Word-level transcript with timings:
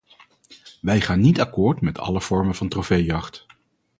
Wij 0.81 1.01
gaan 1.01 1.19
niet 1.19 1.41
akkoord 1.41 1.81
met 1.81 1.97
alle 1.97 2.21
vormen 2.21 2.55
van 2.55 2.67
trofeejacht. 2.69 3.45